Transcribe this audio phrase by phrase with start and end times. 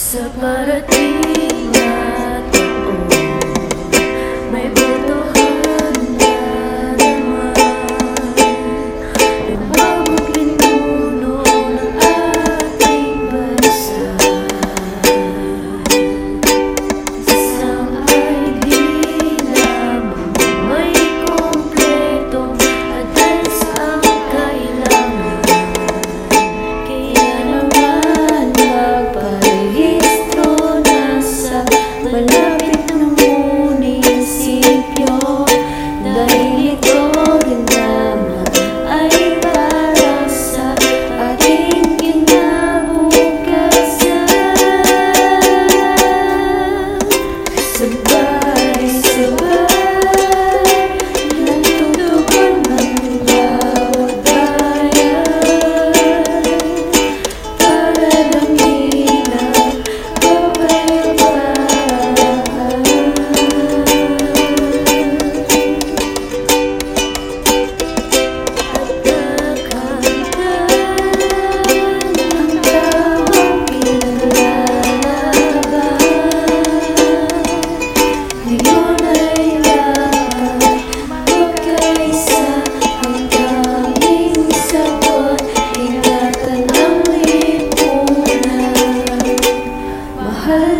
[0.00, 1.92] Sepertinya
[2.48, 2.72] tak